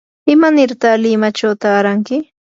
¿imanirta 0.33 0.89
limachaw 1.03 1.53
taaranki? 1.61 2.17